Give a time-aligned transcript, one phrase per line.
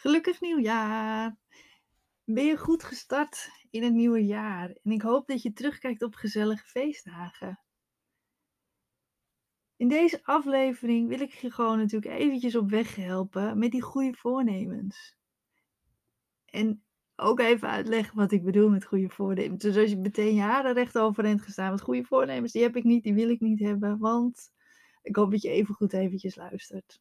[0.00, 1.36] Gelukkig nieuwjaar!
[2.24, 4.68] Ben je goed gestart in het nieuwe jaar?
[4.82, 7.60] En ik hoop dat je terugkijkt op gezellige feestdagen.
[9.76, 14.16] In deze aflevering wil ik je gewoon natuurlijk eventjes op weg helpen met die goede
[14.16, 15.16] voornemens.
[16.44, 16.84] En
[17.16, 19.62] ook even uitleggen wat ik bedoel met goede voornemens.
[19.62, 23.02] Dus als je meteen jaren recht overeind gestaan met goede voornemens, die heb ik niet,
[23.02, 24.52] die wil ik niet hebben, want
[25.02, 27.00] ik hoop dat je even goed eventjes luistert.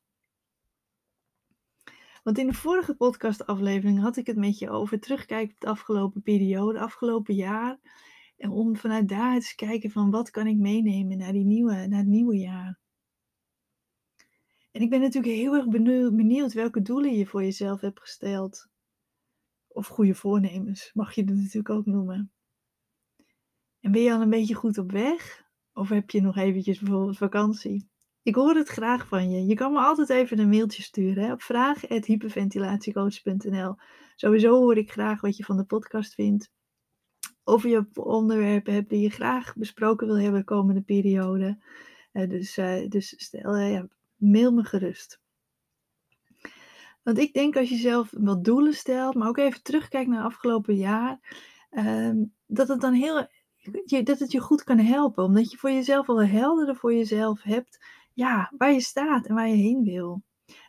[2.27, 6.21] Want in de vorige podcastaflevering had ik het met je over terugkijken op de afgelopen
[6.21, 7.79] periode, afgelopen jaar.
[8.37, 11.87] En om vanuit daar eens te kijken van wat kan ik meenemen naar, die nieuwe,
[11.87, 12.79] naar het nieuwe jaar.
[14.71, 15.67] En ik ben natuurlijk heel erg
[16.15, 18.67] benieuwd welke doelen je voor jezelf hebt gesteld.
[19.67, 22.31] Of goede voornemens, mag je het natuurlijk ook noemen.
[23.79, 25.45] En ben je al een beetje goed op weg?
[25.73, 27.89] Of heb je nog eventjes bijvoorbeeld vakantie?
[28.27, 29.45] Ik hoor het graag van je.
[29.45, 33.75] Je kan me altijd even een mailtje sturen hè, op vraag.hyperventilatiecoach.nl.
[34.15, 36.51] Sowieso hoor ik graag wat je van de podcast vindt.
[37.43, 41.63] Of je onderwerpen hebt die je graag besproken wil hebben de komende periode.
[42.13, 45.19] Uh, dus, uh, dus stel, uh, ja, mail me gerust.
[47.03, 50.33] Want ik denk als je zelf wat doelen stelt, maar ook even terugkijkt naar het
[50.33, 51.19] afgelopen jaar,
[51.69, 53.27] ehm, dat het dan heel
[54.03, 55.23] dat het je goed kan helpen.
[55.23, 57.79] Omdat je voor jezelf al helderder voor jezelf hebt
[58.17, 60.23] ja, waar je staat en waar je heen wil.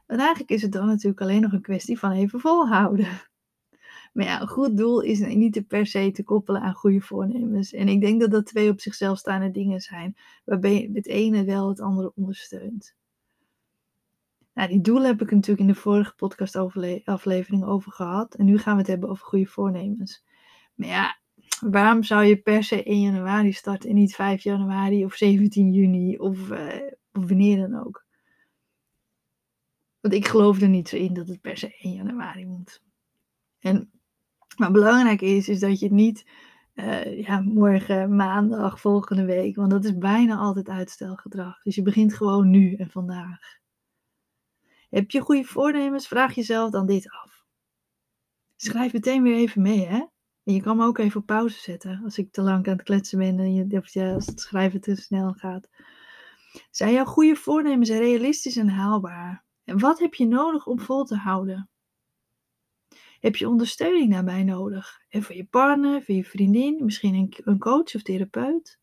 [0.06, 3.06] En eigenlijk is het dan natuurlijk alleen nog een kwestie van even volhouden.
[4.12, 7.72] Maar ja, een goed doel is niet per se te koppelen aan goede voornemens.
[7.72, 11.68] En ik denk dat dat twee op zichzelf staande dingen zijn, waarbij het ene wel
[11.68, 12.96] het andere ondersteunt.
[14.54, 18.34] Nou, die doelen heb ik natuurlijk in de vorige podcastaflevering over gehad.
[18.34, 20.24] En nu gaan we het hebben over goede voornemens.
[20.74, 21.18] Maar ja,
[21.60, 26.18] waarom zou je per se 1 januari starten en niet 5 januari of 17 juni
[26.18, 26.66] of uh,
[27.18, 28.06] of wanneer dan ook.
[30.00, 32.82] Want ik geloof er niet zo in dat het per se 1 januari moet.
[33.58, 33.90] En
[34.56, 36.30] wat belangrijk is, is dat je het niet
[36.74, 41.62] uh, ja, morgen, maandag, volgende week, want dat is bijna altijd uitstelgedrag.
[41.62, 43.38] Dus je begint gewoon nu en vandaag.
[44.90, 46.08] Heb je goede voornemens?
[46.08, 47.44] Vraag jezelf dan dit af.
[48.56, 50.04] Schrijf meteen weer even mee, hè?
[50.44, 52.82] En je kan me ook even op pauze zetten als ik te lang aan het
[52.82, 55.68] kletsen ben en je, of als het schrijven te snel gaat.
[56.70, 59.44] Zijn jouw goede voornemens realistisch en haalbaar?
[59.64, 61.70] En wat heb je nodig om vol te houden?
[63.20, 65.00] Heb je ondersteuning daarbij nodig?
[65.08, 68.78] En voor je partner, voor je vriendin, misschien een, coach of therapeut?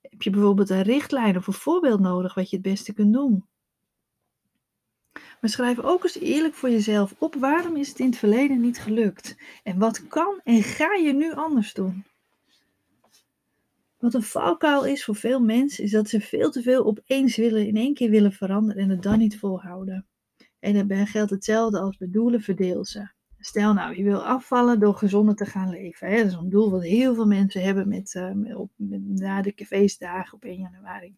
[0.00, 3.48] Heb je bijvoorbeeld een richtlijn of een voorbeeld nodig wat je het beste kunt doen?
[5.12, 8.78] Maar schrijf ook eens eerlijk voor jezelf op waarom is het in het verleden niet
[8.78, 9.36] gelukt?
[9.62, 12.04] En wat kan en ga je nu anders doen?
[14.00, 17.66] Wat een valkuil is voor veel mensen, is dat ze veel te veel opeens willen,
[17.66, 20.06] in één keer willen veranderen en het dan niet volhouden.
[20.58, 23.08] En daarbij geldt hetzelfde als bij doelen, verdeel ze.
[23.38, 26.08] Stel nou, je wil afvallen door gezonder te gaan leven.
[26.08, 26.16] Hè?
[26.16, 30.34] Dat is een doel wat heel veel mensen hebben met, met, op, na de feestdagen
[30.34, 31.16] op 1 januari.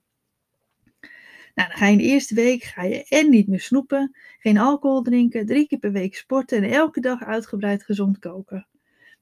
[1.54, 4.58] Nou, dan ga je in de eerste week ga je en niet meer snoepen, geen
[4.58, 8.66] alcohol drinken, drie keer per week sporten en elke dag uitgebreid gezond koken.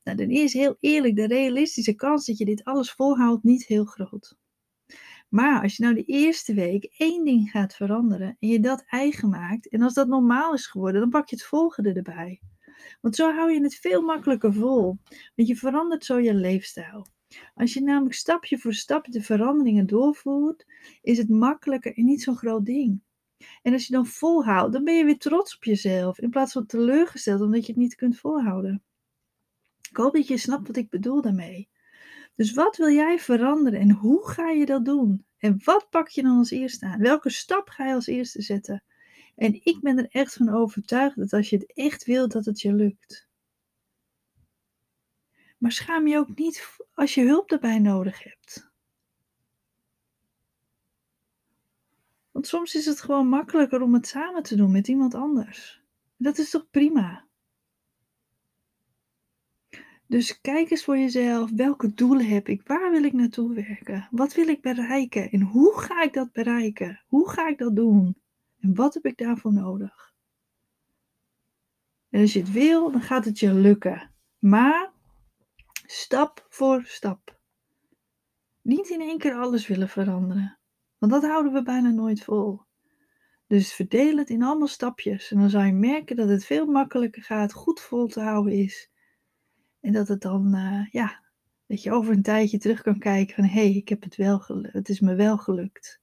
[0.02, 3.84] Nou, dan is heel eerlijk de realistische kans dat je dit alles volhoudt niet heel
[3.84, 4.36] groot.
[5.28, 9.28] Maar als je nou de eerste week één ding gaat veranderen en je dat eigen
[9.28, 12.40] maakt, en als dat normaal is geworden, dan pak je het volgende erbij.
[13.00, 14.98] Want zo hou je het veel makkelijker vol.
[15.34, 17.06] Want je verandert zo je leefstijl.
[17.54, 20.66] Als je namelijk stapje voor stapje de veranderingen doorvoert,
[21.02, 23.02] is het makkelijker en niet zo'n groot ding.
[23.62, 26.66] En als je dan volhoudt, dan ben je weer trots op jezelf, in plaats van
[26.66, 28.82] teleurgesteld omdat je het niet kunt volhouden.
[29.90, 31.68] Ik hoop dat je snapt wat ik bedoel daarmee.
[32.34, 35.24] Dus wat wil jij veranderen en hoe ga je dat doen?
[35.38, 37.00] En wat pak je dan als eerste aan?
[37.00, 38.84] Welke stap ga je als eerste zetten?
[39.36, 42.60] En ik ben er echt van overtuigd dat als je het echt wilt, dat het
[42.60, 43.28] je lukt.
[45.58, 48.70] Maar schaam je ook niet als je hulp daarbij nodig hebt.
[52.30, 55.82] Want soms is het gewoon makkelijker om het samen te doen met iemand anders.
[56.16, 57.28] Dat is toch prima?
[60.10, 62.66] Dus kijk eens voor jezelf, welke doelen heb ik?
[62.66, 64.08] Waar wil ik naartoe werken?
[64.10, 65.30] Wat wil ik bereiken?
[65.30, 67.02] En hoe ga ik dat bereiken?
[67.06, 68.16] Hoe ga ik dat doen?
[68.60, 70.14] En wat heb ik daarvoor nodig?
[72.08, 74.10] En als je het wil, dan gaat het je lukken.
[74.38, 74.92] Maar
[75.86, 77.40] stap voor stap.
[78.62, 80.58] Niet in één keer alles willen veranderen.
[80.98, 82.60] Want dat houden we bijna nooit vol.
[83.46, 85.30] Dus verdeel het in allemaal stapjes.
[85.30, 88.90] En dan zal je merken dat het veel makkelijker gaat, goed vol te houden is
[89.80, 91.22] en dat het dan, uh, ja,
[91.66, 94.38] dat je over een tijdje terug kan kijken van hé, hey, ik heb het wel
[94.38, 96.00] gelukt, het is me wel gelukt.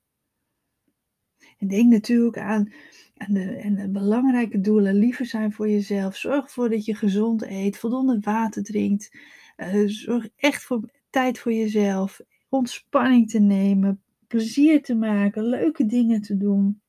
[1.58, 2.72] En denk natuurlijk aan,
[3.18, 4.96] aan, de, de belangrijke doelen.
[4.96, 6.16] Liever zijn voor jezelf.
[6.16, 9.18] Zorg ervoor dat je gezond eet, voldoende water drinkt.
[9.58, 12.22] Uh, zorg echt voor tijd voor jezelf.
[12.50, 16.82] Ontspanning te nemen, plezier te maken, leuke dingen te doen.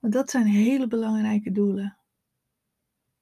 [0.00, 1.96] Want dat zijn hele belangrijke doelen.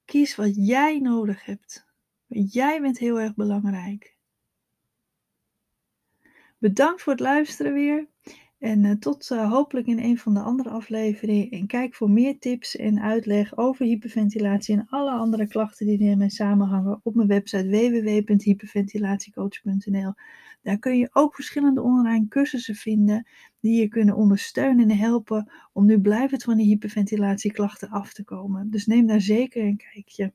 [0.05, 1.84] Kies wat jij nodig hebt.
[2.27, 4.15] Jij bent heel erg belangrijk.
[6.57, 8.07] Bedankt voor het luisteren weer.
[8.59, 11.49] En uh, tot uh, hopelijk in een van de andere afleveringen.
[11.49, 16.29] En kijk voor meer tips en uitleg over hyperventilatie en alle andere klachten die ermee
[16.29, 20.13] samenhangen op mijn website www.hyperventilatiecoach.nl.
[20.61, 23.27] Daar kun je ook verschillende online cursussen vinden
[23.59, 28.69] die je kunnen ondersteunen en helpen om nu blijvend van die hyperventilatieklachten af te komen.
[28.69, 30.33] Dus neem daar zeker een kijkje.